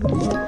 Thank 0.00 0.32
you. 0.32 0.47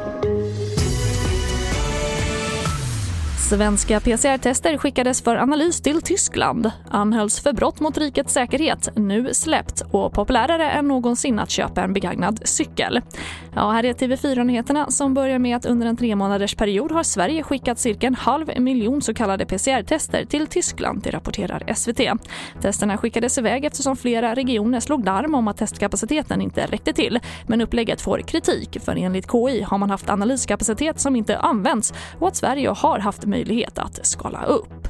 Svenska 3.51 4.01
PCR-tester 4.01 4.79
skickades 4.79 5.23
för 5.23 5.37
analys 5.37 5.81
till 5.81 6.03
Tyskland. 6.03 6.71
Anhölls 6.91 7.41
för 7.41 7.53
brott 7.53 7.81
mot 7.81 7.99
rikets 7.99 8.33
säkerhet, 8.33 8.89
nu 8.97 9.35
släppt 9.35 9.83
och 9.91 10.13
populärare 10.13 10.71
än 10.71 10.89
någonsin 10.89 11.39
att 11.39 11.51
köpa 11.51 11.83
en 11.83 11.93
begagnad 11.93 12.41
cykel. 12.45 13.01
Ja, 13.55 13.71
här 13.71 13.85
är 13.85 13.93
TV4-nyheterna 13.93 14.91
som 14.91 15.15
börjar 15.15 15.39
med 15.39 15.57
att 15.57 15.67
under 15.67 15.87
en 15.87 15.97
tre 15.97 16.17
månaders 16.17 16.55
period 16.55 16.93
har 16.93 17.03
Sverige 17.03 17.43
skickat 17.43 17.79
cirka 17.79 18.07
en 18.07 18.15
halv 18.15 18.61
miljon 18.61 19.03
så 19.03 19.15
kallade 19.15 19.47
PCR-tester 19.47 20.25
till 20.25 20.47
Tyskland, 20.47 21.03
det 21.03 21.11
rapporterar 21.11 21.75
SVT. 21.75 22.01
Testerna 22.63 22.97
skickades 22.97 23.39
iväg 23.39 23.65
eftersom 23.65 23.97
flera 23.97 24.35
regioner 24.35 24.81
slog 24.81 25.05
larm 25.05 25.35
om 25.35 25.49
att 25.49 25.57
testkapaciteten 25.57 26.41
inte 26.41 26.67
räckte 26.67 26.93
till. 26.93 27.19
Men 27.47 27.61
upplägget 27.61 28.01
får 28.01 28.19
kritik 28.19 28.77
för 28.85 28.97
enligt 28.97 29.31
KI 29.31 29.63
har 29.63 29.79
man 29.79 29.91
haft 29.91 30.11
analyskapacitet 30.11 31.01
som 31.01 31.17
inte 31.17 31.39
använts 31.39 31.93
och 32.19 32.29
att 32.29 32.37
Sverige 32.37 32.69
har 32.69 32.99
haft 32.99 33.27
möjlighet 33.27 33.40
möjlighet 33.41 33.79
att 33.79 34.07
skala 34.07 34.45
upp. 34.45 34.89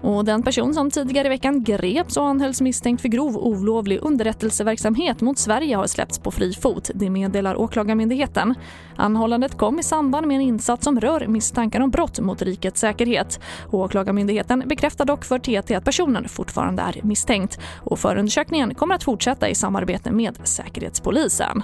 Och 0.00 0.24
den 0.24 0.42
person 0.42 0.74
som 0.74 0.90
tidigare 0.90 1.26
i 1.26 1.28
veckan 1.28 1.64
greps 1.64 2.16
och 2.16 2.26
anhölls 2.26 2.60
misstänkt 2.60 3.00
för 3.00 3.08
grov 3.08 3.36
olovlig 3.36 3.98
underrättelseverksamhet 4.02 5.20
mot 5.20 5.38
Sverige 5.38 5.76
har 5.76 5.86
släppts 5.86 6.18
på 6.18 6.30
fri 6.30 6.52
fot, 6.52 6.90
det 6.94 7.10
meddelar 7.10 7.56
Åklagarmyndigheten. 7.56 8.54
Anhållandet 8.96 9.58
kom 9.58 9.78
i 9.78 9.82
samband 9.82 10.26
med 10.26 10.34
en 10.34 10.40
insats 10.40 10.84
som 10.84 11.00
rör 11.00 11.26
misstankar 11.26 11.80
om 11.80 11.90
brott 11.90 12.20
mot 12.20 12.42
rikets 12.42 12.80
säkerhet. 12.80 13.40
Åklagarmyndigheten 13.70 14.62
bekräftar 14.66 15.04
dock 15.04 15.24
för 15.24 15.38
TT 15.38 15.74
att 15.74 15.84
personen 15.84 16.28
fortfarande 16.28 16.82
är 16.82 17.00
misstänkt 17.02 17.60
och 17.84 17.98
förundersökningen 17.98 18.74
kommer 18.74 18.94
att 18.94 19.04
fortsätta 19.04 19.48
i 19.48 19.54
samarbete 19.54 20.10
med 20.10 20.38
Säkerhetspolisen. 20.44 21.62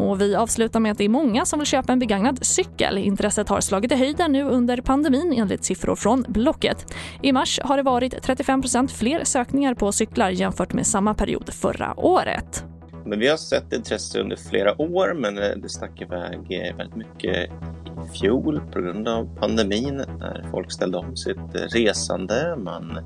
Och 0.00 0.20
vi 0.20 0.34
avslutar 0.34 0.80
med 0.80 0.92
att 0.92 0.98
det 0.98 1.04
är 1.04 1.08
många 1.08 1.44
som 1.44 1.58
vill 1.58 1.66
köpa 1.66 1.92
en 1.92 1.98
begagnad 1.98 2.46
cykel. 2.46 2.98
Intresset 2.98 3.48
har 3.48 3.60
slagit 3.60 3.92
i 3.92 3.94
höjden 3.94 4.32
nu 4.32 4.42
under 4.42 4.80
pandemin 4.80 5.34
enligt 5.36 5.64
siffror 5.64 5.96
från 5.96 6.24
Blocket. 6.28 6.94
I 7.22 7.32
mars 7.32 7.60
har 7.62 7.76
det 7.76 7.82
varit 7.82 8.14
35% 8.14 8.88
fler 8.88 9.24
sökningar 9.24 9.74
på 9.74 9.92
cyklar 9.92 10.30
jämfört 10.30 10.72
med 10.72 10.86
samma 10.86 11.14
period 11.14 11.52
förra 11.52 11.94
året. 12.00 12.64
Men 13.06 13.18
vi 13.18 13.28
har 13.28 13.36
sett 13.36 13.72
intresse 13.72 14.20
under 14.20 14.36
flera 14.36 14.80
år 14.80 15.14
men 15.14 15.38
eh, 15.38 15.50
det 15.56 15.68
stack 15.68 16.00
iväg 16.00 16.38
eh, 16.50 16.76
väldigt 16.76 16.96
mycket 16.96 17.36
i 17.36 18.18
fjol 18.18 18.60
på 18.72 18.80
grund 18.80 19.08
av 19.08 19.36
pandemin 19.40 19.96
när 19.96 20.46
folk 20.50 20.72
ställde 20.72 20.98
om 20.98 21.16
sitt 21.16 21.36
eh, 21.36 21.60
resande. 21.60 22.56
Man 22.58 22.98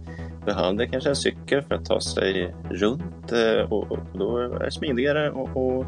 behövde 0.44 0.86
kanske 0.86 1.10
en 1.10 1.16
cykel 1.16 1.62
för 1.62 1.74
att 1.74 1.84
ta 1.84 2.00
sig 2.00 2.54
runt 2.70 3.32
eh, 3.32 3.72
och, 3.72 3.92
och 3.92 3.98
då 4.14 4.38
är 4.38 4.64
det 4.64 4.70
smidigare 4.70 5.30
och 5.30 5.84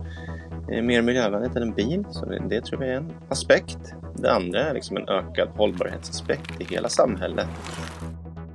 eh, 0.72 0.82
mer 0.82 1.02
miljövänligt 1.02 1.56
än 1.56 1.62
en 1.62 1.74
bil. 1.74 2.04
Så 2.10 2.26
det 2.48 2.60
tror 2.60 2.84
jag 2.84 2.92
är 2.92 2.96
en 2.96 3.12
aspekt. 3.28 3.78
Det 4.14 4.32
andra 4.32 4.60
är 4.60 4.74
liksom 4.74 4.96
en 4.96 5.08
ökad 5.08 5.48
hållbarhetsaspekt 5.48 6.60
i 6.60 6.64
hela 6.64 6.88
samhället. 6.88 7.48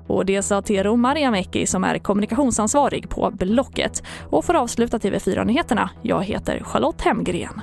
Och 0.08 0.26
det 0.26 0.42
sa 0.42 0.62
Tero 0.62 0.96
Mariamäki 0.96 1.66
som 1.66 1.84
är 1.84 1.98
kommunikationsansvarig 1.98 3.10
på 3.10 3.32
Blocket. 3.34 4.04
Och 4.30 4.46
för 4.46 4.54
att 4.54 4.62
avsluta 4.62 4.98
TV4-nyheterna, 4.98 5.90
jag 6.02 6.24
heter 6.24 6.60
Charlotte 6.64 7.02
Hemgren. 7.02 7.62